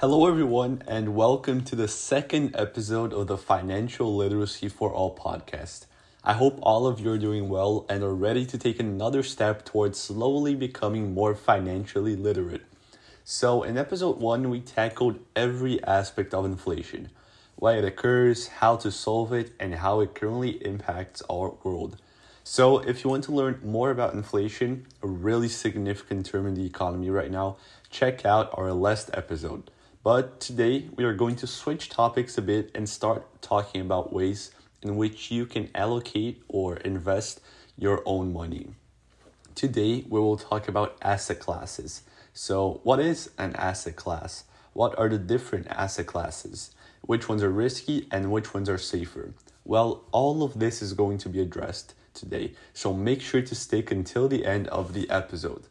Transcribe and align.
Hello, 0.00 0.28
everyone, 0.28 0.80
and 0.86 1.16
welcome 1.16 1.64
to 1.64 1.74
the 1.74 1.88
second 1.88 2.54
episode 2.54 3.12
of 3.12 3.26
the 3.26 3.36
Financial 3.36 4.14
Literacy 4.14 4.68
for 4.68 4.92
All 4.92 5.12
podcast. 5.12 5.86
I 6.22 6.34
hope 6.34 6.56
all 6.62 6.86
of 6.86 7.00
you 7.00 7.10
are 7.10 7.18
doing 7.18 7.48
well 7.48 7.84
and 7.88 8.04
are 8.04 8.14
ready 8.14 8.46
to 8.46 8.56
take 8.56 8.78
another 8.78 9.24
step 9.24 9.64
towards 9.64 9.98
slowly 9.98 10.54
becoming 10.54 11.14
more 11.14 11.34
financially 11.34 12.14
literate. 12.14 12.62
So, 13.24 13.64
in 13.64 13.76
episode 13.76 14.20
one, 14.20 14.50
we 14.50 14.60
tackled 14.60 15.18
every 15.34 15.82
aspect 15.82 16.32
of 16.32 16.44
inflation 16.44 17.10
why 17.56 17.72
it 17.72 17.84
occurs, 17.84 18.46
how 18.46 18.76
to 18.76 18.92
solve 18.92 19.32
it, 19.32 19.50
and 19.58 19.74
how 19.74 19.98
it 19.98 20.14
currently 20.14 20.64
impacts 20.64 21.22
our 21.28 21.56
world. 21.64 21.96
So, 22.44 22.78
if 22.78 23.02
you 23.02 23.10
want 23.10 23.24
to 23.24 23.32
learn 23.32 23.58
more 23.64 23.90
about 23.90 24.14
inflation, 24.14 24.86
a 25.02 25.08
really 25.08 25.48
significant 25.48 26.26
term 26.26 26.46
in 26.46 26.54
the 26.54 26.64
economy 26.64 27.10
right 27.10 27.32
now, 27.32 27.56
check 27.90 28.24
out 28.24 28.56
our 28.56 28.72
last 28.72 29.10
episode. 29.12 29.72
But 30.04 30.38
today, 30.38 30.88
we 30.94 31.02
are 31.02 31.12
going 31.12 31.34
to 31.36 31.46
switch 31.48 31.88
topics 31.88 32.38
a 32.38 32.42
bit 32.42 32.70
and 32.72 32.88
start 32.88 33.42
talking 33.42 33.80
about 33.80 34.12
ways 34.12 34.52
in 34.80 34.96
which 34.96 35.32
you 35.32 35.44
can 35.44 35.70
allocate 35.74 36.40
or 36.46 36.76
invest 36.76 37.40
your 37.76 38.02
own 38.06 38.32
money. 38.32 38.68
Today, 39.56 40.04
we 40.08 40.20
will 40.20 40.36
talk 40.36 40.68
about 40.68 40.96
asset 41.02 41.40
classes. 41.40 42.02
So, 42.32 42.80
what 42.84 43.00
is 43.00 43.30
an 43.38 43.56
asset 43.56 43.96
class? 43.96 44.44
What 44.72 44.96
are 44.96 45.08
the 45.08 45.18
different 45.18 45.66
asset 45.66 46.06
classes? 46.06 46.70
Which 47.00 47.28
ones 47.28 47.42
are 47.42 47.50
risky 47.50 48.06
and 48.12 48.30
which 48.30 48.54
ones 48.54 48.68
are 48.68 48.78
safer? 48.78 49.34
Well, 49.64 50.04
all 50.12 50.44
of 50.44 50.60
this 50.60 50.80
is 50.80 50.92
going 50.92 51.18
to 51.18 51.28
be 51.28 51.40
addressed 51.40 51.94
today, 52.14 52.52
so 52.72 52.94
make 52.94 53.20
sure 53.20 53.42
to 53.42 53.54
stick 53.54 53.90
until 53.90 54.28
the 54.28 54.46
end 54.46 54.68
of 54.68 54.94
the 54.94 55.10
episode. 55.10 55.64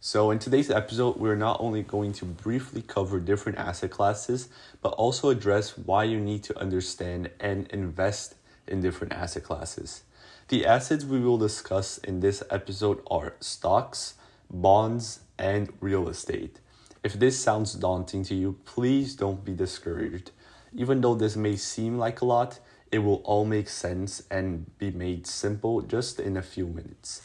So, 0.00 0.30
in 0.30 0.38
today's 0.38 0.70
episode, 0.70 1.16
we're 1.16 1.34
not 1.34 1.56
only 1.58 1.82
going 1.82 2.12
to 2.14 2.24
briefly 2.24 2.82
cover 2.82 3.18
different 3.18 3.58
asset 3.58 3.90
classes, 3.90 4.48
but 4.80 4.90
also 4.90 5.28
address 5.28 5.76
why 5.76 6.04
you 6.04 6.20
need 6.20 6.44
to 6.44 6.56
understand 6.56 7.30
and 7.40 7.66
invest 7.72 8.36
in 8.68 8.80
different 8.80 9.12
asset 9.12 9.42
classes. 9.42 10.04
The 10.50 10.64
assets 10.64 11.04
we 11.04 11.18
will 11.18 11.36
discuss 11.36 11.98
in 11.98 12.20
this 12.20 12.44
episode 12.48 13.00
are 13.10 13.34
stocks, 13.40 14.14
bonds, 14.48 15.18
and 15.36 15.72
real 15.80 16.08
estate. 16.08 16.60
If 17.02 17.14
this 17.14 17.36
sounds 17.40 17.74
daunting 17.74 18.22
to 18.26 18.36
you, 18.36 18.56
please 18.66 19.16
don't 19.16 19.44
be 19.44 19.52
discouraged. 19.52 20.30
Even 20.76 21.00
though 21.00 21.16
this 21.16 21.34
may 21.34 21.56
seem 21.56 21.98
like 21.98 22.20
a 22.20 22.24
lot, 22.24 22.60
it 22.92 23.00
will 23.00 23.20
all 23.24 23.44
make 23.44 23.68
sense 23.68 24.22
and 24.30 24.78
be 24.78 24.92
made 24.92 25.26
simple 25.26 25.80
just 25.80 26.20
in 26.20 26.36
a 26.36 26.42
few 26.42 26.68
minutes. 26.68 27.22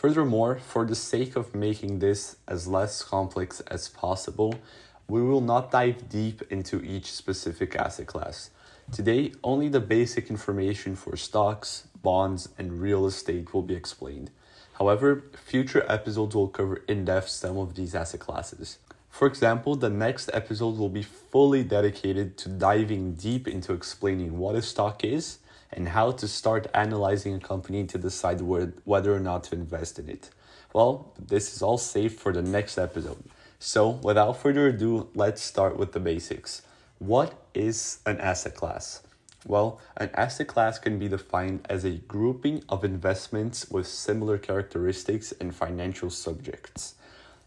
Furthermore, 0.00 0.58
for 0.58 0.86
the 0.86 0.94
sake 0.94 1.36
of 1.36 1.54
making 1.54 1.98
this 1.98 2.36
as 2.48 2.66
less 2.66 3.02
complex 3.02 3.60
as 3.66 3.90
possible, 3.90 4.54
we 5.08 5.20
will 5.20 5.42
not 5.42 5.70
dive 5.70 6.08
deep 6.08 6.40
into 6.48 6.82
each 6.82 7.12
specific 7.12 7.76
asset 7.76 8.06
class. 8.06 8.48
Today, 8.90 9.32
only 9.44 9.68
the 9.68 9.78
basic 9.78 10.30
information 10.30 10.96
for 10.96 11.18
stocks, 11.18 11.86
bonds, 12.02 12.48
and 12.56 12.80
real 12.80 13.04
estate 13.04 13.52
will 13.52 13.60
be 13.60 13.74
explained. 13.74 14.30
However, 14.78 15.22
future 15.36 15.84
episodes 15.86 16.34
will 16.34 16.48
cover 16.48 16.76
in 16.88 17.04
depth 17.04 17.28
some 17.28 17.58
of 17.58 17.74
these 17.74 17.94
asset 17.94 18.20
classes. 18.20 18.78
For 19.10 19.28
example, 19.28 19.76
the 19.76 19.90
next 19.90 20.30
episode 20.32 20.78
will 20.78 20.88
be 20.88 21.02
fully 21.02 21.62
dedicated 21.62 22.38
to 22.38 22.48
diving 22.48 23.16
deep 23.16 23.46
into 23.46 23.74
explaining 23.74 24.38
what 24.38 24.54
a 24.54 24.62
stock 24.62 25.04
is 25.04 25.40
and 25.72 25.88
how 25.88 26.12
to 26.12 26.26
start 26.26 26.66
analyzing 26.74 27.34
a 27.34 27.40
company 27.40 27.84
to 27.86 27.98
decide 27.98 28.40
whether 28.40 29.14
or 29.14 29.20
not 29.20 29.44
to 29.44 29.54
invest 29.54 29.98
in 29.98 30.08
it. 30.08 30.30
Well, 30.72 31.12
this 31.18 31.54
is 31.54 31.62
all 31.62 31.78
safe 31.78 32.18
for 32.18 32.32
the 32.32 32.42
next 32.42 32.78
episode. 32.78 33.24
So, 33.58 33.90
without 33.90 34.36
further 34.36 34.68
ado, 34.68 35.08
let's 35.14 35.42
start 35.42 35.76
with 35.76 35.92
the 35.92 36.00
basics. 36.00 36.62
What 36.98 37.34
is 37.54 37.98
an 38.06 38.20
asset 38.20 38.54
class? 38.54 39.02
Well, 39.46 39.80
an 39.96 40.10
asset 40.14 40.48
class 40.48 40.78
can 40.78 40.98
be 40.98 41.08
defined 41.08 41.66
as 41.68 41.84
a 41.84 41.92
grouping 41.92 42.62
of 42.68 42.84
investments 42.84 43.70
with 43.70 43.86
similar 43.86 44.38
characteristics 44.38 45.32
and 45.40 45.54
financial 45.54 46.10
subjects. 46.10 46.94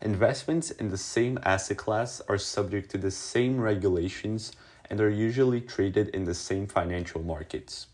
Investments 0.01 0.71
in 0.71 0.89
the 0.89 0.97
same 0.97 1.39
asset 1.43 1.77
class 1.77 2.21
are 2.27 2.37
subject 2.37 2.91
to 2.91 2.97
the 2.97 3.11
same 3.11 3.59
regulations 3.61 4.51
and 4.89 4.99
are 4.99 5.09
usually 5.09 5.61
traded 5.61 6.09
in 6.09 6.25
the 6.25 6.33
same 6.33 6.67
financial 6.67 7.21
markets. 7.21 7.87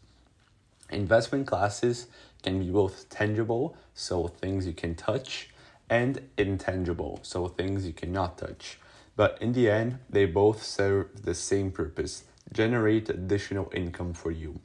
Investment 0.91 1.47
classes 1.47 2.07
can 2.44 2.59
be 2.59 2.72
both 2.72 3.09
tangible, 3.09 3.75
so 3.94 4.27
things 4.27 4.66
you 4.66 4.73
can 4.73 4.95
touch, 4.95 5.50
and 5.89 6.22
intangible, 6.38 7.19
so 7.23 7.47
things 7.47 7.85
you 7.85 7.94
cannot 7.94 8.38
touch. 8.38 8.79
But 9.16 9.38
in 9.41 9.53
the 9.53 9.69
end, 9.69 9.99
they 10.09 10.25
both 10.25 10.63
serve 10.63 11.23
the 11.23 11.35
same 11.35 11.72
purpose 11.72 12.23
generate 12.51 13.09
additional 13.09 13.72
income 13.73 14.13
for 14.13 14.31
you. 14.31 14.59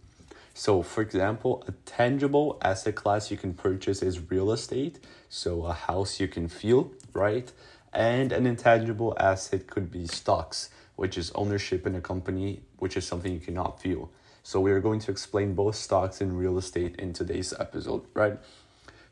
So, 0.54 0.82
for 0.82 1.02
example, 1.02 1.64
a 1.66 1.72
tangible 1.84 2.58
asset 2.62 2.94
class 2.94 3.30
you 3.30 3.36
can 3.36 3.54
purchase 3.54 4.02
is 4.02 4.30
real 4.30 4.52
estate, 4.52 5.00
so 5.28 5.64
a 5.64 5.72
house 5.72 6.20
you 6.20 6.28
can 6.28 6.48
feel, 6.48 6.92
right? 7.12 7.50
And 7.92 8.32
an 8.32 8.46
intangible 8.46 9.16
asset 9.18 9.66
could 9.66 9.90
be 9.90 10.06
stocks, 10.06 10.70
which 10.96 11.18
is 11.18 11.32
ownership 11.34 11.86
in 11.86 11.94
a 11.96 12.00
company, 12.00 12.62
which 12.78 12.96
is 12.96 13.06
something 13.06 13.32
you 13.32 13.40
cannot 13.40 13.80
feel. 13.80 14.10
So 14.47 14.60
we 14.60 14.72
are 14.72 14.81
going 14.81 15.00
to 15.00 15.10
explain 15.10 15.55
both 15.55 15.75
stocks 15.75 16.21
and 16.21 16.38
real 16.38 16.59
estate 16.59 16.97
in 16.97 17.15
today's 17.15 17.55
episode, 17.59 18.03
right? 18.12 18.38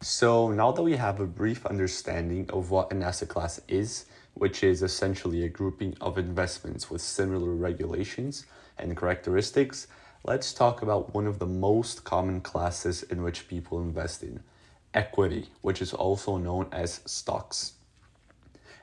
So 0.02 0.50
now 0.50 0.72
that 0.72 0.82
we 0.82 0.96
have 0.96 1.20
a 1.20 1.26
brief 1.26 1.64
understanding 1.64 2.50
of 2.50 2.70
what 2.70 2.92
an 2.92 3.02
asset 3.02 3.30
class 3.30 3.58
is, 3.66 4.04
which 4.34 4.62
is 4.62 4.82
essentially 4.82 5.42
a 5.42 5.48
grouping 5.48 5.96
of 6.02 6.18
investments 6.18 6.90
with 6.90 7.00
similar 7.00 7.54
regulations 7.54 8.44
and 8.76 8.94
characteristics, 8.94 9.86
let's 10.22 10.52
talk 10.52 10.82
about 10.82 11.14
one 11.14 11.26
of 11.26 11.38
the 11.38 11.46
most 11.46 12.04
common 12.04 12.42
classes 12.42 13.02
in 13.02 13.22
which 13.22 13.48
people 13.48 13.80
invest 13.80 14.22
in 14.22 14.42
equity, 14.92 15.48
which 15.62 15.80
is 15.80 15.94
also 15.94 16.36
known 16.36 16.66
as 16.72 17.00
stocks. 17.06 17.72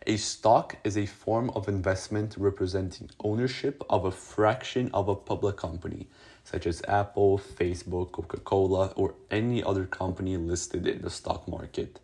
A 0.07 0.17
stock 0.17 0.77
is 0.83 0.97
a 0.97 1.05
form 1.05 1.51
of 1.51 1.67
investment 1.67 2.35
representing 2.37 3.11
ownership 3.23 3.83
of 3.89 4.05
a 4.05 4.11
fraction 4.11 4.89
of 4.93 5.09
a 5.09 5.15
public 5.15 5.57
company, 5.57 6.07
such 6.51 6.65
as 6.65 6.81
Apple, 6.87 7.37
Facebook, 7.37 8.11
Coca 8.11 8.37
Cola, 8.37 8.87
or 8.95 9.13
any 9.29 9.63
other 9.63 9.85
company 9.85 10.35
listed 10.37 10.87
in 10.87 11.01
the 11.01 11.09
stock 11.09 11.47
market. 11.47 11.99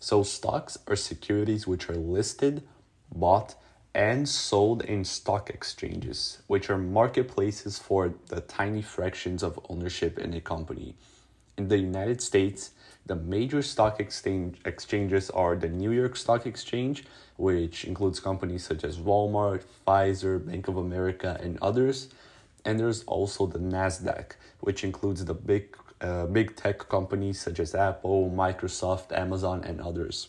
So, 0.00 0.22
stocks 0.22 0.76
are 0.88 0.96
securities 0.96 1.66
which 1.66 1.88
are 1.88 1.96
listed, 1.96 2.62
bought, 3.14 3.54
and 3.94 4.28
sold 4.28 4.82
in 4.82 5.04
stock 5.04 5.48
exchanges, 5.48 6.42
which 6.48 6.68
are 6.68 6.78
marketplaces 6.78 7.78
for 7.78 8.14
the 8.26 8.40
tiny 8.40 8.82
fractions 8.82 9.42
of 9.42 9.60
ownership 9.68 10.18
in 10.18 10.34
a 10.34 10.40
company. 10.40 10.96
In 11.56 11.68
the 11.68 11.78
United 11.78 12.20
States, 12.20 12.72
the 13.06 13.14
major 13.14 13.62
stock 13.62 14.00
exchange 14.00 14.58
exchanges 14.64 15.30
are 15.30 15.54
the 15.54 15.68
New 15.68 15.92
York 15.92 16.16
Stock 16.16 16.46
Exchange, 16.46 17.04
which 17.36 17.84
includes 17.84 18.18
companies 18.18 18.64
such 18.64 18.82
as 18.82 18.96
Walmart, 18.96 19.62
Pfizer, 19.86 20.44
Bank 20.44 20.66
of 20.66 20.78
America, 20.78 21.38
and 21.40 21.58
others. 21.62 22.08
And 22.64 22.80
there's 22.80 23.04
also 23.04 23.46
the 23.46 23.58
Nasdaq, 23.58 24.32
which 24.60 24.84
includes 24.84 25.24
the 25.24 25.34
big 25.34 25.76
uh, 26.00 26.26
big 26.26 26.54
tech 26.56 26.88
companies 26.88 27.40
such 27.40 27.58
as 27.60 27.74
Apple, 27.74 28.30
Microsoft, 28.30 29.16
Amazon, 29.16 29.64
and 29.64 29.80
others. 29.80 30.28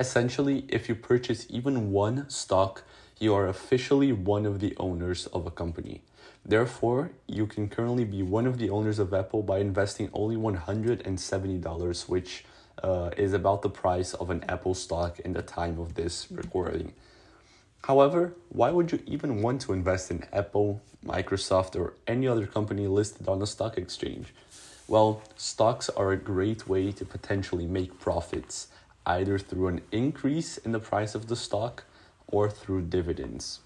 Essentially, 0.00 0.64
if 0.68 0.88
you 0.88 0.94
purchase 0.94 1.46
even 1.48 1.92
one 1.92 2.28
stock, 2.28 2.82
you 3.18 3.34
are 3.34 3.46
officially 3.46 4.12
one 4.12 4.46
of 4.46 4.60
the 4.60 4.74
owners 4.78 5.26
of 5.26 5.46
a 5.46 5.50
company. 5.50 6.02
Therefore, 6.44 7.10
you 7.26 7.46
can 7.46 7.68
currently 7.68 8.04
be 8.04 8.22
one 8.22 8.46
of 8.46 8.58
the 8.58 8.70
owners 8.70 8.98
of 8.98 9.12
Apple 9.12 9.42
by 9.42 9.58
investing 9.58 10.08
only 10.12 10.36
$170, 10.36 12.08
which 12.08 12.44
uh, 12.82 13.10
is 13.16 13.32
about 13.32 13.62
the 13.62 13.70
price 13.70 14.14
of 14.14 14.30
an 14.30 14.44
Apple 14.48 14.74
stock 14.74 15.18
in 15.20 15.32
the 15.32 15.42
time 15.42 15.78
of 15.78 15.94
this 15.94 16.30
recording. 16.30 16.94
However, 17.84 18.34
why 18.48 18.70
would 18.70 18.92
you 18.92 19.00
even 19.06 19.42
want 19.42 19.62
to 19.62 19.72
invest 19.72 20.10
in 20.10 20.24
Apple, 20.32 20.82
Microsoft, 21.04 21.76
or 21.76 21.94
any 22.06 22.26
other 22.26 22.46
company 22.46 22.86
listed 22.86 23.28
on 23.28 23.40
a 23.40 23.46
stock 23.46 23.78
exchange? 23.78 24.34
Well, 24.86 25.22
stocks 25.36 25.88
are 25.90 26.12
a 26.12 26.16
great 26.16 26.68
way 26.68 26.92
to 26.92 27.04
potentially 27.04 27.66
make 27.66 27.98
profits, 27.98 28.68
either 29.06 29.38
through 29.38 29.68
an 29.68 29.80
increase 29.92 30.58
in 30.58 30.72
the 30.72 30.80
price 30.80 31.14
of 31.14 31.28
the 31.28 31.36
stock 31.36 31.84
or 32.26 32.50
through 32.50 32.82
dividends. 32.82 33.60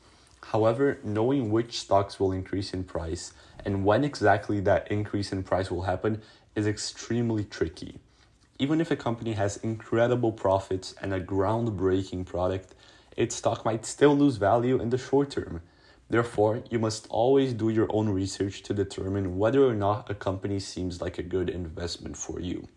However, 0.46 0.98
knowing 1.04 1.50
which 1.50 1.80
stocks 1.80 2.18
will 2.18 2.32
increase 2.32 2.74
in 2.74 2.84
price 2.84 3.32
and 3.64 3.84
when 3.84 4.04
exactly 4.04 4.60
that 4.60 4.90
increase 4.90 5.32
in 5.32 5.42
price 5.42 5.70
will 5.70 5.82
happen 5.82 6.20
is 6.54 6.66
extremely 6.66 7.44
tricky. 7.44 7.98
Even 8.58 8.80
if 8.80 8.90
a 8.90 8.96
company 8.96 9.32
has 9.32 9.56
incredible 9.58 10.32
profits 10.32 10.94
and 11.00 11.14
a 11.14 11.20
groundbreaking 11.20 12.26
product, 12.26 12.74
its 13.16 13.36
stock 13.36 13.64
might 13.64 13.84
still 13.84 14.16
lose 14.16 14.36
value 14.36 14.80
in 14.80 14.90
the 14.90 14.98
short 14.98 15.30
term. 15.30 15.62
Therefore, 16.08 16.62
you 16.70 16.78
must 16.78 17.06
always 17.08 17.54
do 17.54 17.68
your 17.68 17.86
own 17.90 18.08
research 18.08 18.62
to 18.64 18.74
determine 18.74 19.38
whether 19.38 19.64
or 19.64 19.74
not 19.74 20.10
a 20.10 20.14
company 20.14 20.60
seems 20.60 21.00
like 21.00 21.18
a 21.18 21.22
good 21.22 21.48
investment 21.48 22.16
for 22.16 22.40
you. 22.40 22.68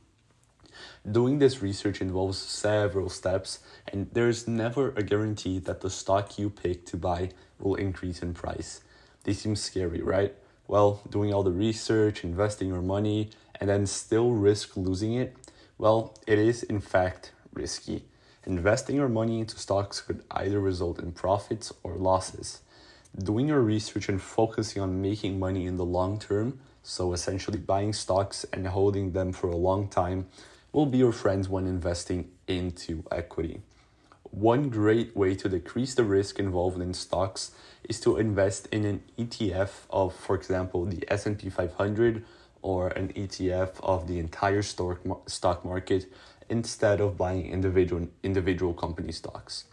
Doing 1.10 1.40
this 1.40 1.62
research 1.62 2.02
involves 2.02 2.38
several 2.38 3.10
steps, 3.10 3.60
and 3.88 4.10
there's 4.14 4.48
never 4.48 4.90
a 4.96 5.04
guarantee 5.04 5.60
that 5.60 5.82
the 5.82 5.90
stock 5.90 6.40
you 6.40 6.50
pick 6.50 6.86
to 6.88 6.98
buy 6.98 7.32
will 7.60 7.76
increase 7.76 8.22
in 8.22 8.34
price. 8.34 8.82
This 9.24 9.40
seems 9.40 9.62
scary, 9.62 10.02
right? 10.02 10.34
Well, 10.68 11.02
doing 11.10 11.34
all 11.34 11.44
the 11.44 11.52
research, 11.52 12.24
investing 12.24 12.70
your 12.70 12.82
money, 12.82 13.30
and 13.60 13.70
then 13.70 13.86
still 13.86 14.32
risk 14.32 14.76
losing 14.76 15.14
it, 15.14 15.36
well, 15.78 16.18
it 16.26 16.40
is 16.40 16.64
in 16.64 16.80
fact 16.80 17.32
risky. 17.54 18.06
Investing 18.48 18.96
your 18.96 19.10
money 19.10 19.40
into 19.40 19.58
stocks 19.58 20.02
could 20.02 20.24
either 20.30 20.60
result 20.60 21.00
in 21.00 21.12
profits 21.14 21.74
or 21.82 21.96
losses. 21.96 22.62
Doing 23.18 23.48
your 23.48 23.62
research 23.62 24.08
and 24.08 24.22
focusing 24.22 24.84
on 24.84 25.02
making 25.02 25.40
money 25.40 25.66
in 25.66 25.78
the 25.78 25.86
long 25.86 26.20
term, 26.20 26.60
so 26.84 27.14
essentially 27.14 27.58
buying 27.58 27.92
stocks 27.92 28.46
and 28.54 28.68
holding 28.68 29.14
them 29.14 29.32
for 29.34 29.48
a 29.48 29.56
long 29.56 29.88
time, 29.88 30.28
will 30.72 30.86
be 30.86 31.00
your 31.00 31.12
friends 31.12 31.50
when 31.50 31.66
investing 31.66 32.30
into 32.48 33.04
equity. 33.12 33.62
One 34.30 34.70
great 34.70 35.16
way 35.16 35.34
to 35.36 35.50
decrease 35.50 35.96
the 35.96 36.04
risk 36.04 36.38
involved 36.38 36.80
in 36.80 36.94
stocks 36.94 37.52
is 37.90 38.00
to 38.02 38.18
invest 38.18 38.68
in 38.72 38.86
an 38.86 39.02
ETF 39.18 39.72
of, 39.90 40.14
for 40.14 40.36
example, 40.36 40.86
the 40.86 41.04
S&P 41.12 41.50
500 41.50 42.24
or 42.62 42.90
an 42.90 43.14
ETF 43.14 43.80
of 43.82 44.08
the 44.08 44.20
entire 44.20 44.62
stock 44.62 45.00
stock 45.28 45.64
market 45.64 46.12
instead 46.50 47.02
of 47.02 47.18
buying 47.18 47.52
individual 47.52 48.08
individual 48.24 48.74
company 48.74 49.12
stocks. 49.12 49.66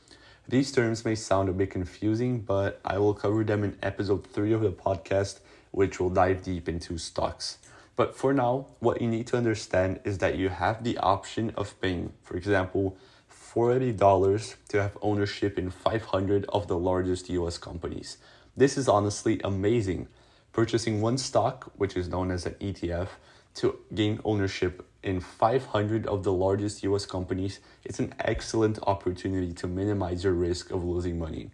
These 0.48 0.72
terms 0.72 1.04
may 1.04 1.14
sound 1.14 1.48
a 1.48 1.52
bit 1.52 1.70
confusing, 1.70 2.40
but 2.40 2.80
I 2.84 2.98
will 2.98 3.14
cover 3.14 3.44
them 3.44 3.62
in 3.62 3.78
episode 3.82 4.26
3 4.26 4.52
of 4.52 4.62
the 4.62 4.72
podcast, 4.72 5.38
which 5.70 6.00
will 6.00 6.10
dive 6.10 6.42
deep 6.42 6.69
into 6.69 6.98
stocks. 6.98 7.58
But 7.94 8.16
for 8.16 8.32
now, 8.32 8.66
what 8.80 9.00
you 9.00 9.08
need 9.08 9.28
to 9.28 9.36
understand 9.36 10.00
is 10.04 10.19
that 10.19 10.36
you 10.36 10.48
have 10.48 10.82
the 10.82 10.98
option 10.98 11.52
of 11.56 11.80
paying, 11.80 12.12
for 12.22 12.36
example, 12.36 12.96
$40 13.30 14.56
to 14.68 14.82
have 14.82 14.96
ownership 15.02 15.58
in 15.58 15.70
500 15.70 16.46
of 16.48 16.68
the 16.68 16.78
largest 16.78 17.28
US 17.30 17.58
companies. 17.58 18.16
This 18.56 18.76
is 18.76 18.88
honestly 18.88 19.40
amazing. 19.44 20.08
Purchasing 20.52 21.00
one 21.00 21.18
stock, 21.18 21.70
which 21.76 21.96
is 21.96 22.08
known 22.08 22.30
as 22.30 22.46
an 22.46 22.54
ETF, 22.54 23.08
to 23.54 23.78
gain 23.94 24.20
ownership 24.25 24.86
in 25.02 25.20
500 25.20 26.06
of 26.06 26.22
the 26.22 26.32
largest 26.32 26.82
US 26.84 27.06
companies, 27.06 27.60
it's 27.84 27.99
an 27.99 28.14
excellent 28.20 28.78
opportunity 28.87 29.52
to 29.54 29.66
minimize 29.66 30.25
your 30.25 30.32
risk 30.32 30.70
of 30.70 30.84
losing 30.84 31.19
money. 31.19 31.50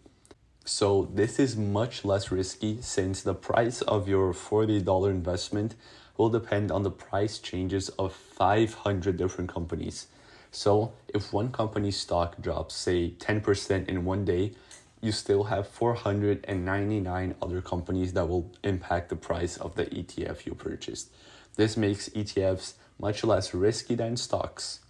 So, 0.65 1.09
this 1.15 1.39
is 1.39 1.57
much 1.57 2.05
less 2.05 2.31
risky 2.31 2.83
since 2.83 3.23
the 3.23 3.35
price 3.35 3.81
of 3.83 4.07
your 4.07 4.35
$40 4.35 5.11
investment 5.11 5.75
will 6.19 6.29
depend 6.29 6.71
on 6.71 6.83
the 6.83 6.91
price 6.91 7.39
changes 7.39 7.89
of 7.91 8.13
500 8.13 9.17
different 9.17 9.51
companies. 9.51 10.09
So, 10.51 10.93
if 11.09 11.33
one 11.33 11.53
company's 11.53 11.97
stock 11.97 12.41
drops, 12.41 12.75
say 12.75 13.13
10% 13.19 13.89
in 13.89 14.05
one 14.05 14.27
day, 14.27 14.53
you 15.01 15.13
still 15.13 15.45
have 15.45 15.69
499 15.69 17.35
other 17.41 17.63
companies 17.63 18.13
that 18.13 18.29
will 18.29 18.51
impact 18.63 19.09
the 19.09 19.17
price 19.17 19.57
of 19.57 19.75
the 19.75 19.87
ETF 19.87 20.45
you 20.45 20.55
purchased. 20.55 21.11
This 21.57 21.77
makes 21.77 22.09
ETFs 22.11 22.75
much 22.99 23.25
less 23.25 23.55
risky 23.55 23.95
than 23.95 24.17
stocks. 24.17 24.81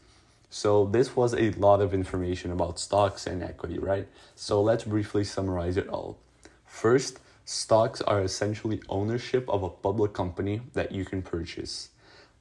So, 0.50 0.86
this 0.86 1.14
was 1.14 1.34
a 1.34 1.50
lot 1.52 1.80
of 1.82 1.92
information 1.92 2.50
about 2.50 2.78
stocks 2.78 3.26
and 3.26 3.42
equity, 3.42 3.78
right? 3.78 4.08
So, 4.34 4.62
let's 4.62 4.84
briefly 4.84 5.24
summarize 5.24 5.76
it 5.76 5.88
all. 5.88 6.18
First, 6.64 7.20
stocks 7.44 8.00
are 8.00 8.22
essentially 8.22 8.80
ownership 8.88 9.48
of 9.48 9.62
a 9.62 9.68
public 9.68 10.14
company 10.14 10.62
that 10.72 10.92
you 10.92 11.04
can 11.04 11.22
purchase. 11.22 11.90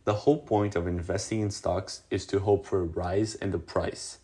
The 0.06 0.14
whole 0.14 0.38
point 0.38 0.78
of 0.78 0.88
investing 0.88 1.42
in 1.42 1.52
stocks 1.52 2.04
is 2.10 2.26
to 2.28 2.40
hope 2.40 2.66
for 2.66 2.80
a 2.80 2.84
rise 2.84 3.36
in 3.36 3.52
the 3.52 3.60
price. 3.60 4.20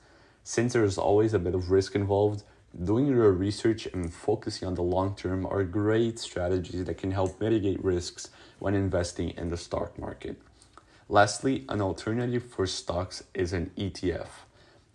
Since 0.46 0.72
there 0.72 0.86
is 0.86 0.98
always 0.98 1.34
a 1.34 1.40
bit 1.40 1.56
of 1.56 1.72
risk 1.72 1.94
involved, 1.94 2.44
doing 2.84 3.08
your 3.08 3.32
research 3.32 3.86
and 3.88 4.14
focusing 4.14 4.68
on 4.68 4.76
the 4.76 4.82
long 4.82 5.14
term 5.16 5.46
are 5.46 5.64
great 5.64 6.20
strategies 6.20 6.86
that 6.86 6.98
can 6.98 7.12
help 7.12 7.40
mitigate 7.42 7.84
risks 7.84 8.30
when 8.60 8.76
investing 8.76 9.32
in 9.32 9.50
the 9.50 9.58
stock 9.58 10.00
market. 10.00 10.42
Lastly, 11.10 11.66
an 11.68 11.82
alternative 11.82 12.44
for 12.44 12.66
stocks 12.66 13.24
is 13.34 13.52
an 13.52 13.72
ETF. 13.78 14.28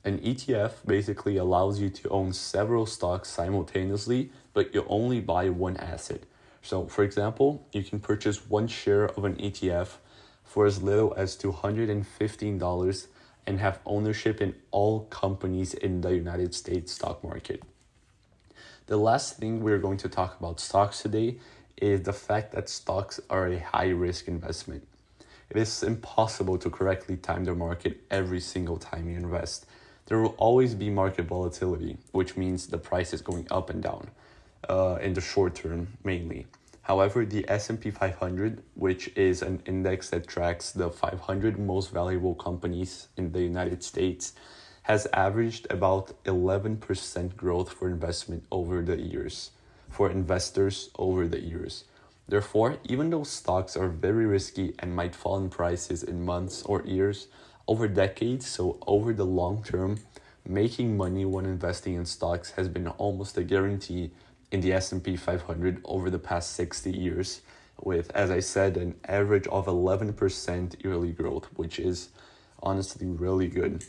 An 0.04 0.18
ETF 0.20 0.86
basically 0.86 1.36
allows 1.36 1.80
you 1.80 1.90
to 1.90 2.08
own 2.08 2.32
several 2.32 2.86
stocks 2.86 3.28
simultaneously, 3.28 4.30
but 4.54 4.74
you 4.74 4.86
only 4.88 5.20
buy 5.20 5.50
one 5.50 5.76
asset. 5.76 6.22
So, 6.62 6.86
for 6.86 7.04
example, 7.04 7.66
you 7.72 7.82
can 7.82 8.00
purchase 8.00 8.48
one 8.48 8.68
share 8.68 9.06
of 9.06 9.24
an 9.24 9.36
ETF 9.36 9.98
for 10.44 10.64
as 10.64 10.82
little 10.82 11.12
as 11.16 11.36
$215 11.36 13.06
and 13.46 13.60
have 13.60 13.80
ownership 13.84 14.40
in 14.40 14.54
all 14.70 15.00
companies 15.10 15.74
in 15.74 16.00
the 16.00 16.14
United 16.14 16.54
States 16.54 16.92
stock 16.92 17.22
market. 17.22 17.62
The 18.86 18.96
last 18.96 19.36
thing 19.36 19.62
we're 19.62 19.78
going 19.78 19.98
to 19.98 20.08
talk 20.08 20.38
about 20.40 20.58
stocks 20.58 21.02
today 21.02 21.36
is 21.76 22.02
the 22.02 22.14
fact 22.14 22.52
that 22.52 22.70
stocks 22.70 23.20
are 23.28 23.46
a 23.46 23.58
high 23.58 23.90
risk 23.90 24.26
investment. 24.26 24.86
It 25.50 25.56
is 25.56 25.82
impossible 25.82 26.58
to 26.58 26.70
correctly 26.70 27.16
time 27.16 27.44
the 27.44 27.54
market 27.54 28.00
every 28.10 28.40
single 28.40 28.76
time 28.76 29.08
you 29.08 29.16
invest. 29.16 29.66
There 30.06 30.18
will 30.18 30.34
always 30.36 30.74
be 30.74 30.90
market 30.90 31.26
volatility, 31.26 31.98
which 32.12 32.36
means 32.36 32.66
the 32.66 32.78
price 32.78 33.12
is 33.12 33.22
going 33.22 33.46
up 33.50 33.70
and 33.70 33.82
down 33.82 34.10
uh, 34.68 34.98
in 35.00 35.14
the 35.14 35.20
short 35.20 35.54
term 35.54 35.88
mainly. 36.04 36.46
However, 36.82 37.24
the 37.24 37.44
S&P 37.48 37.90
500, 37.90 38.62
which 38.74 39.08
is 39.16 39.42
an 39.42 39.62
index 39.66 40.10
that 40.10 40.26
tracks 40.26 40.72
the 40.72 40.90
500 40.90 41.58
most 41.58 41.92
valuable 41.92 42.34
companies 42.34 43.08
in 43.16 43.32
the 43.32 43.42
United 43.42 43.82
States, 43.82 44.32
has 44.82 45.06
averaged 45.12 45.66
about 45.70 46.12
11% 46.24 47.36
growth 47.36 47.72
for 47.72 47.88
investment 47.88 48.44
over 48.50 48.80
the 48.80 48.98
years 48.98 49.50
for 49.88 50.10
investors 50.10 50.90
over 50.98 51.26
the 51.26 51.40
years. 51.40 51.84
Therefore, 52.28 52.76
even 52.84 53.10
though 53.10 53.24
stocks 53.24 53.76
are 53.76 53.88
very 53.88 54.26
risky 54.26 54.74
and 54.78 54.94
might 54.94 55.14
fall 55.14 55.38
in 55.38 55.48
prices 55.48 56.02
in 56.02 56.24
months 56.24 56.62
or 56.62 56.82
years, 56.82 57.28
over 57.66 57.88
decades, 57.88 58.46
so 58.46 58.78
over 58.86 59.12
the 59.12 59.24
long 59.24 59.62
term, 59.62 59.98
making 60.46 60.96
money 60.96 61.24
when 61.24 61.46
investing 61.46 61.94
in 61.94 62.04
stocks 62.04 62.52
has 62.52 62.68
been 62.68 62.88
almost 62.88 63.36
a 63.38 63.44
guarantee 63.44 64.10
in 64.50 64.60
the 64.60 64.72
S&P 64.72 65.16
500 65.16 65.80
over 65.84 66.10
the 66.10 66.18
past 66.18 66.52
60 66.52 66.90
years 66.90 67.40
with 67.80 68.10
as 68.14 68.30
I 68.30 68.40
said 68.40 68.76
an 68.76 68.94
average 69.06 69.46
of 69.48 69.66
11% 69.66 70.84
yearly 70.84 71.12
growth, 71.12 71.46
which 71.54 71.78
is 71.78 72.10
honestly 72.62 73.06
really 73.06 73.48
good. 73.48 73.84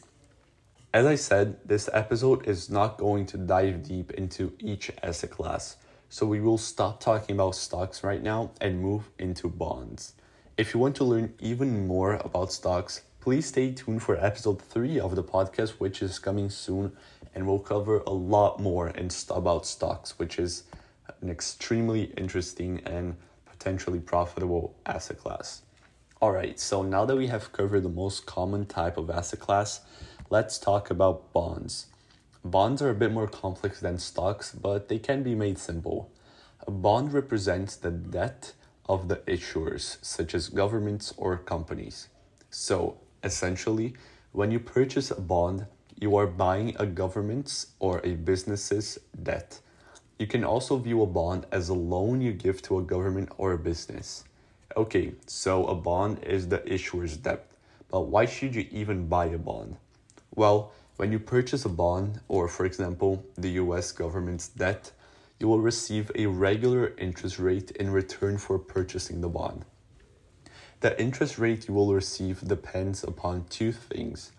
As 0.93 1.05
I 1.05 1.15
said, 1.15 1.57
this 1.65 1.89
episode 1.93 2.47
is 2.47 2.69
not 2.69 2.97
going 2.97 3.25
to 3.27 3.37
dive 3.37 3.87
deep 3.87 4.11
into 4.11 4.53
each 4.59 4.91
asset 5.03 5.31
class. 5.31 5.77
So 6.11 6.25
we 6.25 6.41
will 6.41 6.57
stop 6.57 6.99
talking 6.99 7.35
about 7.35 7.53
stocks 7.53 8.03
right 8.03 8.23
now 8.23 8.49
and 8.59 8.81
move 8.81 9.11
into 9.19 9.47
bonds. 9.47 10.13
If 10.57 10.73
you 10.73 10.79
want 10.79 10.95
to 10.95 11.03
learn 11.03 11.35
even 11.39 11.85
more 11.85 12.15
about 12.25 12.51
stocks, 12.51 13.03
please 13.21 13.45
stay 13.45 13.73
tuned 13.73 14.01
for 14.01 14.17
episode 14.17 14.59
3 14.59 14.99
of 14.99 15.15
the 15.15 15.23
podcast, 15.23 15.73
which 15.77 16.01
is 16.01 16.17
coming 16.17 16.49
soon, 16.49 16.93
and 17.35 17.45
we'll 17.45 17.59
cover 17.59 17.99
a 18.07 18.11
lot 18.11 18.59
more 18.59 18.89
in 18.89 19.11
about 19.29 19.67
stocks, 19.67 20.17
which 20.17 20.39
is 20.39 20.63
an 21.21 21.29
extremely 21.29 22.05
interesting 22.17 22.81
and 22.87 23.15
potentially 23.45 23.99
profitable 23.99 24.75
asset 24.87 25.19
class. 25.19 25.61
All 26.19 26.31
right, 26.31 26.59
so 26.59 26.81
now 26.81 27.05
that 27.05 27.17
we 27.17 27.27
have 27.27 27.51
covered 27.51 27.83
the 27.83 27.89
most 27.89 28.25
common 28.25 28.65
type 28.65 28.97
of 28.97 29.11
asset 29.11 29.41
class, 29.41 29.81
let's 30.31 30.57
talk 30.57 30.89
about 30.89 31.31
bonds. 31.33 31.85
Bonds 32.43 32.81
are 32.81 32.89
a 32.89 32.95
bit 32.95 33.11
more 33.11 33.27
complex 33.27 33.81
than 33.81 33.97
stocks, 33.97 34.53
but 34.53 34.87
they 34.87 34.97
can 34.97 35.23
be 35.23 35.35
made 35.35 35.57
simple. 35.57 36.09
A 36.65 36.71
bond 36.71 37.11
represents 37.11 37.75
the 37.75 37.91
debt 37.91 38.53
of 38.87 39.09
the 39.09 39.17
issuers, 39.27 39.97
such 40.01 40.33
as 40.33 40.47
governments 40.47 41.13
or 41.17 41.37
companies. 41.37 42.07
So, 42.49 42.97
essentially, 43.23 43.93
when 44.31 44.51
you 44.51 44.59
purchase 44.59 45.11
a 45.11 45.19
bond, 45.19 45.65
you 45.99 46.15
are 46.15 46.27
buying 46.27 46.75
a 46.79 46.85
government's 46.85 47.67
or 47.79 47.99
a 48.05 48.15
business's 48.15 48.97
debt. 49.21 49.59
You 50.17 50.27
can 50.27 50.43
also 50.45 50.77
view 50.77 51.01
a 51.01 51.07
bond 51.07 51.45
as 51.51 51.67
a 51.69 51.73
loan 51.73 52.21
you 52.21 52.31
give 52.31 52.61
to 52.63 52.79
a 52.79 52.83
government 52.83 53.29
or 53.37 53.51
a 53.51 53.57
business. 53.57 54.23
Okay, 54.77 55.13
so 55.27 55.65
a 55.65 55.75
bond 55.75 56.23
is 56.23 56.47
the 56.47 56.65
issuer's 56.71 57.17
debt, 57.17 57.51
but 57.89 58.01
why 58.01 58.25
should 58.25 58.55
you 58.55 58.65
even 58.71 59.07
buy 59.07 59.25
a 59.25 59.37
bond? 59.37 59.75
Well, 60.35 60.71
when 60.99 61.13
you 61.13 61.17
purchase 61.17 61.63
a 61.63 61.69
bond, 61.69 62.19
or 62.27 62.49
for 62.49 62.65
example, 62.65 63.23
the 63.37 63.51
US 63.51 63.93
government's 63.93 64.49
debt, 64.49 64.91
you 65.39 65.47
will 65.47 65.61
receive 65.61 66.11
a 66.13 66.25
regular 66.25 66.93
interest 66.97 67.39
rate 67.39 67.71
in 67.71 67.89
return 67.89 68.37
for 68.37 68.59
purchasing 68.59 69.21
the 69.21 69.29
bond. 69.29 69.63
The 70.81 71.01
interest 71.01 71.39
rate 71.39 71.69
you 71.69 71.73
will 71.73 71.93
receive 71.93 72.45
depends 72.45 73.01
upon 73.01 73.45
two 73.45 73.71
things 73.71 74.33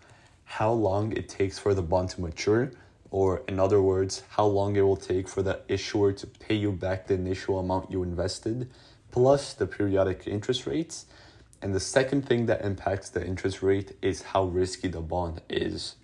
how 0.59 0.71
long 0.71 1.13
it 1.13 1.27
takes 1.27 1.57
for 1.57 1.73
the 1.73 1.81
bond 1.81 2.09
to 2.09 2.21
mature, 2.21 2.71
or 3.09 3.41
in 3.47 3.59
other 3.59 3.81
words, 3.81 4.21
how 4.29 4.45
long 4.45 4.75
it 4.75 4.81
will 4.81 5.03
take 5.13 5.27
for 5.27 5.41
the 5.41 5.61
issuer 5.67 6.13
to 6.13 6.27
pay 6.27 6.53
you 6.53 6.71
back 6.71 7.07
the 7.07 7.15
initial 7.15 7.57
amount 7.57 7.89
you 7.89 8.03
invested, 8.03 8.69
plus 9.09 9.53
the 9.55 9.65
periodic 9.65 10.27
interest 10.27 10.67
rates, 10.67 11.07
And 11.63 11.73
the 11.73 11.79
second 11.79 12.27
thing 12.27 12.45
that 12.47 12.63
impacts 12.63 13.09
the 13.09 13.25
interest 13.25 13.63
rate 13.63 13.95
is 14.01 14.21
how 14.33 14.43
risky 14.43 14.87
the 14.87 15.01
bond 15.01 15.41
is. 15.49 15.95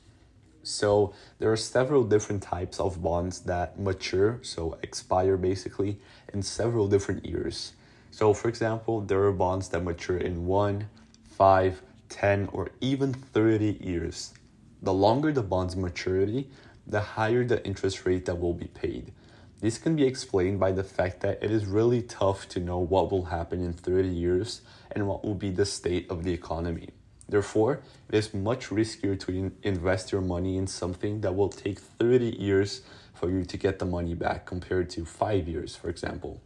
So 0.67 1.13
there 1.39 1.49
are 1.49 1.55
several 1.55 2.03
different 2.03 2.43
types 2.43 2.77
of 2.77 3.01
bonds 3.01 3.39
that 3.41 3.79
mature, 3.79 4.39
so 4.41 4.77
expire 4.83 5.37
basically, 5.37 5.97
in 6.33 6.43
several 6.43 6.89
different 6.89 7.25
years. 7.25 7.71
So, 8.11 8.33
for 8.33 8.49
example, 8.49 8.99
there 8.99 9.23
are 9.23 9.31
bonds 9.31 9.69
that 9.69 9.83
mature 9.83 10.17
in 10.17 10.45
one, 10.45 10.89
five, 11.37 11.81
10, 12.09 12.49
or 12.51 12.71
even 12.81 13.13
30 13.13 13.77
years. 13.79 14.33
The 14.81 14.93
longer 14.93 15.31
the 15.31 15.41
bond's 15.41 15.77
maturity, 15.77 16.49
the 16.85 16.99
higher 16.99 17.45
the 17.45 17.65
interest 17.65 18.05
rate 18.05 18.25
that 18.25 18.39
will 18.39 18.53
be 18.53 18.67
paid. 18.67 19.13
This 19.61 19.77
can 19.77 19.95
be 19.95 20.03
explained 20.03 20.59
by 20.59 20.73
the 20.73 20.83
fact 20.83 21.21
that 21.21 21.41
it 21.41 21.49
is 21.49 21.65
really 21.65 22.01
tough 22.01 22.49
to 22.49 22.59
know 22.59 22.79
what 22.79 23.09
will 23.09 23.25
happen 23.25 23.63
in 23.63 23.71
30 23.71 24.09
years 24.09 24.61
and 24.91 25.07
what 25.07 25.23
will 25.23 25.35
be 25.35 25.49
the 25.49 25.65
state 25.65 26.11
of 26.11 26.25
the 26.25 26.33
economy. 26.33 26.89
Therefore, 27.29 27.81
it 28.09 28.15
is 28.15 28.33
much 28.33 28.69
riskier 28.69 29.19
to 29.19 29.31
in- 29.31 29.57
invest 29.63 30.11
your 30.11 30.21
money 30.21 30.57
in 30.57 30.67
something 30.67 31.21
that 31.21 31.35
will 31.35 31.49
take 31.49 31.79
30 31.79 32.35
years 32.39 32.81
for 33.13 33.29
you 33.29 33.43
to 33.45 33.57
get 33.57 33.79
the 33.79 33.85
money 33.85 34.13
back 34.13 34.45
compared 34.45 34.89
to 34.91 35.05
5 35.05 35.47
years, 35.47 35.75
for 35.75 35.89
example. 35.89 36.39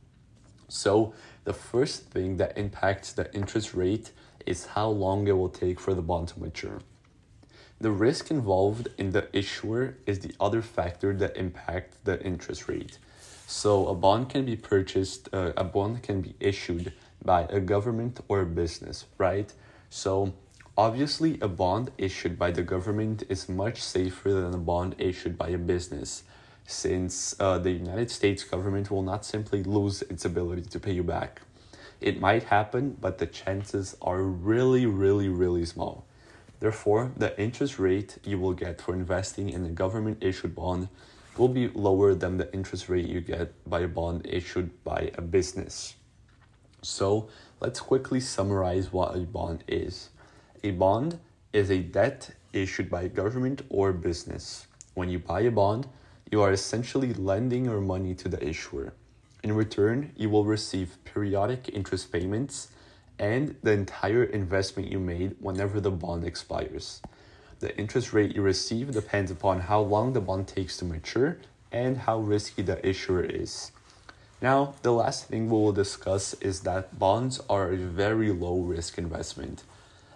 So, 0.67 1.13
the 1.43 1.53
first 1.53 2.05
thing 2.05 2.37
that 2.37 2.57
impacts 2.57 3.13
the 3.13 3.33
interest 3.33 3.73
rate 3.73 4.11
is 4.45 4.67
how 4.67 4.89
long 4.89 5.27
it 5.27 5.33
will 5.33 5.49
take 5.49 5.79
for 5.79 5.93
the 5.93 6.01
bond 6.01 6.29
to 6.29 6.39
mature. 6.39 6.79
The 7.79 7.91
risk 7.91 8.31
involved 8.31 8.89
in 8.97 9.11
the 9.11 9.27
issuer 9.35 9.97
is 10.05 10.19
the 10.19 10.33
other 10.39 10.61
factor 10.61 11.13
that 11.15 11.35
impacts 11.35 11.97
the 12.03 12.23
interest 12.23 12.67
rate. 12.67 12.99
So 13.47 13.87
a 13.87 13.95
bond 13.95 14.29
can 14.29 14.45
be 14.45 14.55
purchased, 14.55 15.29
uh, 15.33 15.51
a 15.57 15.63
bond 15.63 16.03
can 16.03 16.21
be 16.21 16.35
issued 16.39 16.93
by 17.25 17.43
a 17.49 17.59
government 17.59 18.19
or 18.27 18.41
a 18.41 18.45
business, 18.45 19.05
right? 19.17 19.51
So 19.89 20.33
obviously 20.77 21.37
a 21.41 21.47
bond 21.47 21.91
issued 21.97 22.37
by 22.39 22.51
the 22.51 22.63
government 22.63 23.23
is 23.29 23.49
much 23.49 23.81
safer 23.81 24.31
than 24.31 24.53
a 24.53 24.57
bond 24.57 24.95
issued 24.97 25.37
by 25.37 25.49
a 25.49 25.57
business 25.57 26.23
since 26.65 27.35
uh, 27.39 27.57
the 27.57 27.71
United 27.71 28.09
States 28.09 28.43
government 28.43 28.89
will 28.89 29.03
not 29.03 29.25
simply 29.25 29.63
lose 29.63 30.01
its 30.03 30.25
ability 30.25 30.61
to 30.61 30.79
pay 30.79 30.93
you 30.93 31.03
back. 31.03 31.41
It 31.99 32.19
might 32.19 32.43
happen, 32.43 32.97
but 32.99 33.17
the 33.17 33.27
chances 33.27 33.95
are 34.01 34.21
really, 34.21 34.85
really, 34.85 35.27
really 35.27 35.65
small. 35.65 36.05
Therefore, 36.59 37.11
the 37.17 37.39
interest 37.41 37.79
rate 37.79 38.17
you 38.23 38.39
will 38.39 38.53
get 38.53 38.81
for 38.81 38.93
investing 38.93 39.49
in 39.49 39.65
a 39.65 39.69
government 39.69 40.19
issued 40.21 40.55
bond 40.55 40.89
will 41.37 41.47
be 41.47 41.67
lower 41.69 42.13
than 42.13 42.37
the 42.37 42.53
interest 42.53 42.87
rate 42.87 43.07
you 43.07 43.19
get 43.19 43.51
by 43.69 43.81
a 43.81 43.87
bond 43.87 44.25
issued 44.25 44.83
by 44.83 45.11
a 45.15 45.21
business. 45.21 45.95
So, 46.83 47.29
let's 47.59 47.79
quickly 47.79 48.19
summarize 48.19 48.93
what 48.93 49.15
a 49.15 49.21
bond 49.21 49.63
is. 49.67 50.10
A 50.63 50.69
bond 50.69 51.19
is 51.53 51.71
a 51.71 51.79
debt 51.79 52.35
issued 52.53 52.87
by 52.87 53.07
government 53.07 53.63
or 53.69 53.91
business. 53.91 54.67
When 54.93 55.09
you 55.09 55.17
buy 55.17 55.41
a 55.41 55.49
bond, 55.49 55.87
you 56.31 56.41
are 56.43 56.51
essentially 56.51 57.15
lending 57.15 57.65
your 57.65 57.81
money 57.81 58.13
to 58.15 58.29
the 58.29 58.47
issuer. 58.47 58.93
In 59.43 59.53
return, 59.53 60.11
you 60.15 60.29
will 60.29 60.45
receive 60.45 60.99
periodic 61.03 61.67
interest 61.73 62.11
payments 62.11 62.67
and 63.17 63.55
the 63.63 63.71
entire 63.71 64.23
investment 64.23 64.91
you 64.91 64.99
made 64.99 65.35
whenever 65.39 65.81
the 65.81 65.89
bond 65.89 66.23
expires. 66.25 67.01
The 67.59 67.75
interest 67.75 68.13
rate 68.13 68.35
you 68.35 68.43
receive 68.43 68.91
depends 68.91 69.31
upon 69.31 69.61
how 69.61 69.81
long 69.81 70.13
the 70.13 70.21
bond 70.21 70.47
takes 70.47 70.77
to 70.77 70.85
mature 70.85 71.37
and 71.71 71.97
how 71.97 72.19
risky 72.19 72.61
the 72.61 72.87
issuer 72.87 73.23
is. 73.23 73.71
Now, 74.43 74.75
the 74.83 74.93
last 74.93 75.25
thing 75.25 75.49
we 75.49 75.57
will 75.57 75.71
discuss 75.71 76.35
is 76.35 76.61
that 76.61 76.99
bonds 76.99 77.41
are 77.49 77.71
a 77.71 77.77
very 77.77 78.31
low 78.31 78.59
risk 78.59 78.99
investment. 78.99 79.63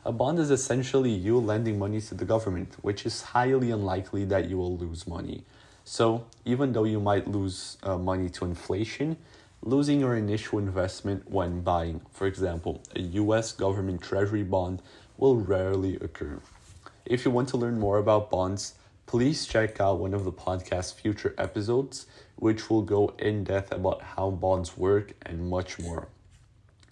A 0.08 0.12
bond 0.12 0.38
is 0.38 0.52
essentially 0.52 1.10
you 1.10 1.40
lending 1.40 1.80
money 1.80 2.00
to 2.00 2.14
the 2.14 2.26
government, 2.26 2.76
which 2.84 3.08
is 3.08 3.24
highly 3.24 3.72
unlikely 3.72 4.24
that 4.26 4.48
you 4.48 4.56
will 4.56 4.78
lose 4.78 5.08
money. 5.08 5.46
So, 5.84 6.28
even 6.46 6.74
though 6.74 6.84
you 6.84 7.00
might 7.00 7.28
lose 7.28 7.78
uh, 7.82 7.98
money 7.98 8.30
to 8.30 8.46
inflation, 8.46 9.18
losing 9.64 10.00
your 10.02 10.16
initial 10.16 10.60
investment 10.60 11.32
when 11.32 11.62
buying, 11.62 12.02
for 12.12 12.28
example, 12.28 12.84
a 12.96 13.02
US 13.24 13.52
government 13.52 14.04
treasury 14.04 14.44
bond, 14.44 14.84
will 15.18 15.38
rarely 15.38 15.96
occur. 15.96 16.40
If 17.08 17.26
you 17.26 17.32
want 17.32 17.50
to 17.50 17.58
learn 17.58 17.80
more 17.80 17.98
about 17.98 18.30
bonds, 18.30 18.76
please 19.08 19.48
check 19.48 19.82
out 19.82 19.98
one 19.98 20.14
of 20.14 20.24
the 20.24 20.32
podcast's 20.32 20.92
future 20.92 21.34
episodes, 21.40 22.06
which 22.36 22.70
will 22.70 22.84
go 22.84 23.16
in 23.18 23.44
depth 23.44 23.72
about 23.72 24.04
how 24.04 24.30
bonds 24.30 24.78
work 24.78 25.14
and 25.24 25.50
much 25.50 25.80
more. 25.80 26.10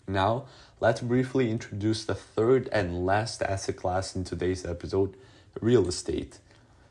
Now, 0.08 0.46
let's 0.82 1.00
briefly 1.00 1.50
introduce 1.50 2.04
the 2.04 2.16
third 2.16 2.68
and 2.74 3.06
last 3.06 3.42
asset 3.42 3.78
class 3.78 4.16
in 4.16 4.26
today's 4.26 4.66
episode 4.66 5.16
real 5.62 5.88
estate. 5.88 6.40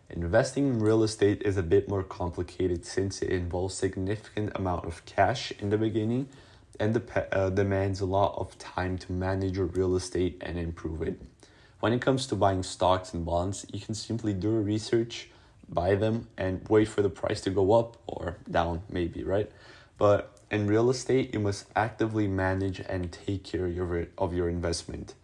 Investing 0.09 0.67
in 0.67 0.79
real 0.79 1.03
estate 1.03 1.43
is 1.43 1.59
a 1.59 1.63
bit 1.63 1.89
more 1.91 2.03
complicated 2.03 2.87
since 2.87 3.21
it 3.21 3.29
involves 3.29 3.75
significant 3.75 4.53
amount 4.55 4.87
of 4.87 5.05
cash 5.05 5.53
in 5.59 5.69
the 5.69 5.77
beginning 5.77 6.29
and 6.81 6.95
the, 6.95 7.37
uh, 7.37 7.51
demands 7.51 8.01
a 8.01 8.07
lot 8.07 8.35
of 8.39 8.59
time 8.59 8.97
to 8.97 9.13
manage 9.13 9.59
your 9.59 9.67
real 9.67 9.95
estate 9.95 10.39
and 10.41 10.59
improve 10.59 11.03
it. 11.03 11.21
When 11.81 11.93
it 11.93 12.01
comes 12.01 12.27
to 12.29 12.35
buying 12.35 12.63
stocks 12.63 13.13
and 13.13 13.27
bonds, 13.27 13.67
you 13.73 13.81
can 13.81 13.95
simply 13.95 14.33
do 14.33 14.49
research, 14.51 15.29
buy 15.69 15.97
them, 15.97 16.29
and 16.39 16.67
wait 16.71 16.89
for 16.89 17.03
the 17.03 17.11
price 17.11 17.43
to 17.43 17.51
go 17.51 17.73
up 17.73 17.99
or 18.07 18.39
down, 18.51 18.83
maybe, 18.89 19.23
right? 19.23 19.51
But 20.03 20.37
in 20.51 20.67
real 20.67 20.91
estate, 20.91 21.33
you 21.33 21.39
must 21.39 21.67
actively 21.77 22.27
manage 22.27 22.81
and 22.81 23.13
take 23.13 23.45
care 23.45 23.67
of 24.19 24.35
your, 24.35 24.49
investment. 24.49 25.15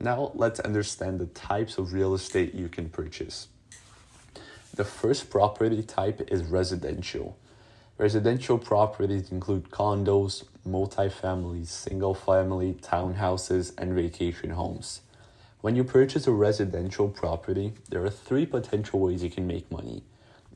Now, 0.00 0.32
let's 0.34 0.58
understand 0.58 1.18
the 1.18 1.26
types 1.26 1.76
of 1.76 1.92
real 1.92 2.14
estate 2.14 2.54
you 2.54 2.70
can 2.70 2.88
purchase. 2.88 3.48
The 4.74 4.86
first 4.86 5.28
property 5.28 5.82
type 5.82 6.22
is 6.32 6.44
residential. 6.44 7.36
Residential 7.98 8.56
properties 8.56 9.30
include 9.30 9.68
condos, 9.68 10.44
multifamily, 10.66 11.66
single 11.66 12.14
family, 12.14 12.72
townhouses, 12.80 13.74
and 13.76 13.92
vacation 13.92 14.48
homes. 14.48 15.02
When 15.60 15.76
you 15.76 15.84
purchase 15.84 16.26
a 16.26 16.32
residential 16.32 17.10
property, 17.10 17.74
there 17.90 18.02
are 18.02 18.08
three 18.08 18.46
potential 18.46 18.98
ways 18.98 19.22
you 19.22 19.28
can 19.28 19.46
make 19.46 19.70
money. 19.70 20.04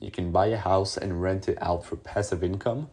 You 0.01 0.11
can 0.11 0.33
buy 0.33 0.47
a 0.47 0.57
house 0.57 0.97
and 0.97 1.21
rent 1.21 1.47
it 1.47 1.59
out 1.61 1.85
for 1.85 1.97
passive 1.97 2.43
income. 2.43 2.89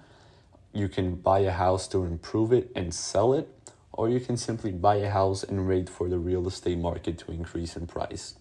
You 0.76 0.90
can 0.90 1.16
buy 1.16 1.40
a 1.40 1.52
house 1.52 1.88
to 1.90 2.04
improve 2.04 2.52
it 2.52 2.72
and 2.76 2.92
sell 2.92 3.34
it, 3.34 3.48
or 3.92 4.10
you 4.10 4.20
can 4.20 4.38
simply 4.38 4.72
buy 4.72 4.96
a 4.96 5.10
house 5.12 5.44
and 5.44 5.68
wait 5.68 5.88
for 5.88 6.10
the 6.10 6.18
real 6.18 6.48
estate 6.48 6.80
market 6.80 7.20
to 7.20 7.32
increase 7.32 7.78
in 7.78 7.86
price. 7.86 8.34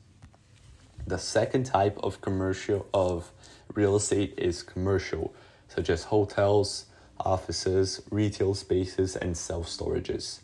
The 1.06 1.18
second 1.18 1.64
type 1.64 1.98
of 2.02 2.22
commercial 2.22 2.86
of 2.94 3.32
real 3.74 3.96
estate 3.96 4.32
is 4.38 4.62
commercial, 4.62 5.34
such 5.68 5.90
as 5.90 6.04
hotels, 6.04 6.86
offices, 7.20 8.00
retail 8.10 8.54
spaces, 8.54 9.14
and 9.14 9.36
self 9.36 9.66
storages. 9.66 10.40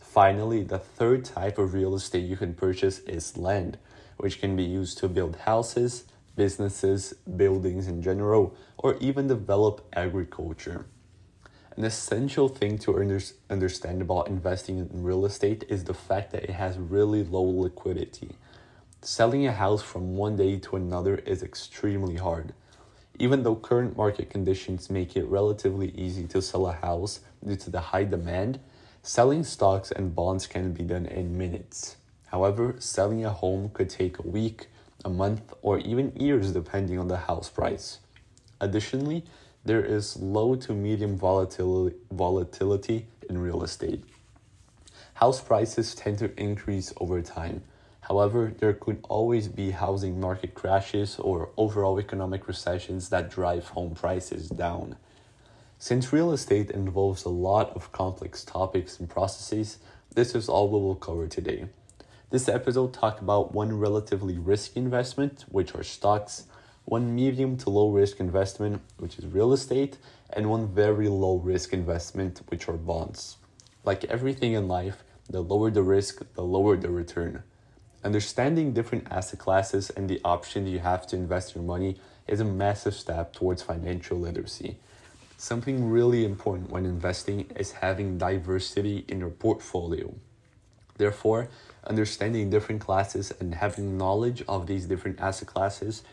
Finally, 0.00 0.62
the 0.62 0.78
third 0.78 1.26
type 1.26 1.58
of 1.58 1.74
real 1.74 1.94
estate 1.94 2.24
you 2.24 2.38
can 2.38 2.54
purchase 2.54 3.00
is 3.00 3.36
land, 3.36 3.76
which 4.16 4.40
can 4.40 4.56
be 4.56 4.64
used 4.64 4.96
to 4.98 5.08
build 5.08 5.36
houses, 5.36 6.04
businesses, 6.34 7.12
buildings 7.36 7.88
in 7.88 8.00
general, 8.00 8.56
or 8.78 8.96
even 9.00 9.26
develop 9.28 9.86
agriculture. 9.94 10.86
An 11.76 11.84
essential 11.84 12.48
thing 12.48 12.78
to 12.78 12.96
understand 13.50 14.02
about 14.02 14.28
investing 14.28 14.78
in 14.78 15.02
real 15.02 15.26
estate 15.26 15.64
is 15.68 15.84
the 15.84 15.94
fact 15.94 16.32
that 16.32 16.44
it 16.44 16.50
has 16.50 16.78
really 16.78 17.22
low 17.22 17.42
liquidity 17.42 18.36
Selling 19.02 19.46
a 19.46 19.52
house 19.52 19.82
from 19.82 20.16
one 20.16 20.34
day 20.36 20.58
to 20.58 20.74
another 20.74 21.16
is 21.18 21.40
extremely 21.40 22.16
hard. 22.16 22.52
Even 23.20 23.44
though 23.44 23.54
current 23.54 23.96
market 23.96 24.30
conditions 24.30 24.90
make 24.90 25.16
it 25.16 25.26
relatively 25.26 25.90
easy 25.90 26.26
to 26.26 26.42
sell 26.42 26.66
a 26.66 26.72
house 26.72 27.20
due 27.46 27.54
to 27.54 27.70
the 27.70 27.80
high 27.80 28.02
demand, 28.02 28.58
selling 29.04 29.44
stocks 29.44 29.92
and 29.92 30.16
bonds 30.16 30.48
can 30.48 30.72
be 30.72 30.82
done 30.82 31.06
in 31.06 31.38
minutes. 31.38 31.98
However, 32.26 32.74
selling 32.80 33.24
a 33.24 33.30
home 33.30 33.70
could 33.72 33.88
take 33.88 34.18
a 34.18 34.26
week, 34.26 34.66
a 35.04 35.08
month, 35.08 35.52
or 35.62 35.78
even 35.78 36.12
years 36.16 36.50
depending 36.50 36.98
on 36.98 37.06
the 37.06 37.18
house 37.18 37.48
price. 37.48 38.00
Additionally, 38.60 39.24
there 39.66 39.84
is 39.84 40.16
low 40.16 40.56
to 40.56 40.72
medium 40.72 41.16
volatility, 41.16 41.96
volatility 42.10 43.06
in 43.28 43.38
real 43.38 43.62
estate. 43.62 44.02
House 45.14 45.40
prices 45.40 45.94
tend 45.94 46.18
to 46.18 46.40
increase 46.40 46.92
over 47.00 47.20
time 47.22 47.62
However, 48.08 48.52
there 48.56 48.72
could 48.72 49.04
always 49.08 49.48
be 49.48 49.72
housing 49.72 50.20
market 50.20 50.54
crashes 50.54 51.18
or 51.18 51.50
overall 51.56 51.98
economic 51.98 52.46
recessions 52.46 53.08
that 53.08 53.28
drive 53.28 53.70
home 53.70 53.96
prices 53.96 54.48
down. 54.48 54.94
Since 55.80 56.12
real 56.12 56.30
estate 56.30 56.70
involves 56.70 57.24
a 57.24 57.30
lot 57.30 57.74
of 57.74 57.90
complex 57.90 58.44
topics 58.44 59.00
and 59.00 59.10
processes, 59.10 59.78
this 60.14 60.36
is 60.36 60.48
all 60.48 60.68
we 60.68 60.78
will 60.78 60.94
cover 60.94 61.26
today. 61.26 61.66
This 62.30 62.48
episode 62.48 62.92
talked 62.92 63.20
about 63.20 63.52
one 63.52 63.76
relatively 63.76 64.38
risky 64.38 64.78
investment, 64.78 65.44
which 65.48 65.74
are 65.74 65.82
stocks, 65.82 66.44
one 66.86 67.14
medium 67.14 67.56
to 67.58 67.68
low 67.68 67.90
risk 67.90 68.20
investment, 68.20 68.80
which 68.96 69.18
is 69.18 69.26
real 69.26 69.52
estate, 69.52 69.98
and 70.32 70.48
one 70.48 70.68
very 70.68 71.08
low 71.08 71.36
risk 71.36 71.72
investment, 71.72 72.40
which 72.48 72.68
are 72.68 72.76
bonds. 72.76 73.36
Like 73.84 74.04
everything 74.04 74.54
in 74.54 74.66
life, 74.66 75.02
The 75.28 75.42
lower 75.42 75.72
the 75.72 75.82
risk, 75.82 76.22
the 76.34 76.42
lower 76.42 76.76
the 76.76 76.88
return. 76.88 77.42
Understanding 78.04 78.72
different 78.72 79.08
asset 79.10 79.40
classes 79.40 79.90
and 79.90 80.08
the 80.08 80.20
options 80.24 80.70
you 80.70 80.78
have 80.78 81.04
to 81.08 81.16
invest 81.16 81.56
your 81.56 81.64
money 81.64 81.96
is 82.28 82.38
a 82.38 82.44
massive 82.44 82.94
step 82.94 83.32
towards 83.32 83.62
financial 83.62 84.18
literacy. 84.18 84.78
Something 85.36 85.90
really 85.90 86.24
important 86.24 86.70
when 86.70 86.86
investing 86.86 87.50
is 87.56 87.72
having 87.82 88.18
diversity 88.18 89.04
in 89.08 89.18
your 89.18 89.30
portfolio. 89.30 90.14
Therefore, 90.96 91.48
understanding 91.84 92.48
different 92.48 92.80
classes 92.80 93.32
and 93.40 93.56
having 93.56 93.98
knowledge 93.98 94.44
of 94.46 94.68
these 94.68 94.86
different 94.86 95.18
asset 95.18 95.48
classes 95.48 96.04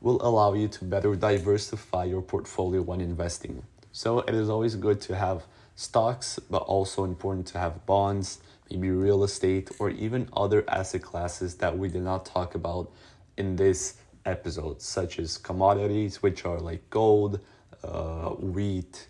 will 0.00 0.20
allow 0.22 0.54
you 0.54 0.68
to 0.68 0.84
better 0.84 1.14
diversify 1.14 2.04
your 2.04 2.22
portfolio 2.22 2.82
when 2.82 3.00
investing. 3.00 3.62
So, 3.92 4.20
it 4.20 4.34
is 4.34 4.48
always 4.48 4.76
good 4.76 5.00
to 5.02 5.16
have 5.16 5.44
stocks, 5.74 6.38
but 6.50 6.62
also 6.62 7.04
important 7.04 7.46
to 7.48 7.58
have 7.58 7.84
bonds, 7.86 8.40
maybe 8.70 8.90
real 8.90 9.24
estate, 9.24 9.70
or 9.78 9.90
even 9.90 10.28
other 10.32 10.64
asset 10.68 11.02
classes 11.02 11.56
that 11.56 11.76
we 11.76 11.88
did 11.88 12.02
not 12.02 12.24
talk 12.24 12.54
about 12.54 12.90
in 13.36 13.56
this 13.56 13.96
episode, 14.26 14.80
such 14.82 15.18
as 15.18 15.38
commodities, 15.38 16.22
which 16.22 16.44
are 16.44 16.58
like 16.58 16.88
gold, 16.90 17.40
uh, 17.82 18.30
wheat, 18.30 19.08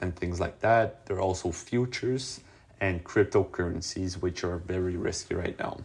and 0.00 0.14
things 0.14 0.40
like 0.40 0.60
that. 0.60 1.06
There 1.06 1.16
are 1.16 1.22
also 1.22 1.50
futures 1.50 2.40
and 2.80 3.02
cryptocurrencies, 3.04 4.14
which 4.14 4.44
are 4.44 4.58
very 4.58 4.96
risky 4.96 5.34
right 5.34 5.58
now. 5.58 5.80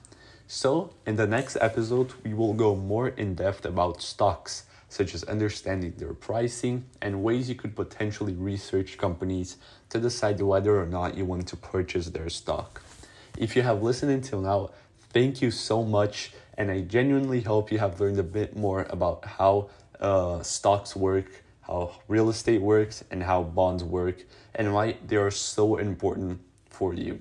So, 0.47 0.91
in 1.07 1.15
the 1.15 1.25
next 1.25 1.57
episode, 1.59 2.13
we 2.23 2.35
will 2.35 2.53
go 2.53 2.75
more 2.75 3.07
in 3.07 3.33
depth 3.33 3.65
about 3.65 4.03
stocks, 4.03 4.65
such 4.89 5.15
as 5.15 5.23
understanding 5.23 5.95
their 5.97 6.13
pricing 6.13 6.85
and 7.01 7.23
ways 7.23 7.49
you 7.49 7.55
could 7.55 7.75
potentially 7.75 8.33
research 8.33 8.99
companies 8.99 9.57
to 9.89 9.99
decide 9.99 10.39
whether 10.39 10.79
or 10.79 10.85
not 10.85 11.17
you 11.17 11.25
want 11.25 11.47
to 11.47 11.57
purchase 11.57 12.09
their 12.09 12.29
stock. 12.29 12.83
If 13.39 13.55
you 13.55 13.63
have 13.63 13.81
listened 13.81 14.11
until 14.11 14.39
now, 14.39 14.69
thank 15.09 15.41
you 15.41 15.49
so 15.49 15.83
much, 15.83 16.31
and 16.59 16.69
I 16.69 16.81
genuinely 16.81 17.41
hope 17.41 17.71
you 17.71 17.79
have 17.79 17.99
learned 17.99 18.19
a 18.19 18.23
bit 18.23 18.55
more 18.55 18.85
about 18.91 19.25
how 19.25 19.71
uh, 19.99 20.43
stocks 20.43 20.95
work, 20.95 21.43
how 21.61 21.91
real 22.07 22.29
estate 22.29 22.61
works, 22.61 23.03
and 23.09 23.23
how 23.23 23.41
bonds 23.41 23.83
work, 23.83 24.23
and 24.53 24.75
why 24.75 24.97
they 25.07 25.15
are 25.15 25.31
so 25.31 25.77
important 25.77 26.39
for 26.69 26.93
you. 26.93 27.19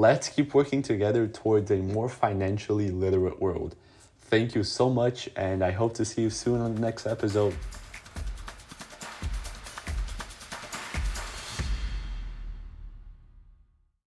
Let's 0.00 0.30
keep 0.30 0.54
working 0.54 0.80
together 0.80 1.28
towards 1.28 1.70
a 1.70 1.76
more 1.76 2.08
financially 2.08 2.88
literate 2.88 3.38
world. 3.38 3.76
Thank 4.22 4.54
you 4.54 4.64
so 4.64 4.88
much, 4.88 5.28
and 5.36 5.62
I 5.62 5.72
hope 5.72 5.92
to 5.96 6.06
see 6.06 6.22
you 6.22 6.30
soon 6.30 6.62
on 6.62 6.74
the 6.74 6.80
next 6.80 7.06
episode. 7.06 7.54